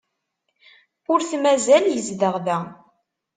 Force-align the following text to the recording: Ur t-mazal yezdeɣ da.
Ur 1.11 1.19
t-mazal 1.29 1.85
yezdeɣ 1.89 2.35
da. 2.45 2.57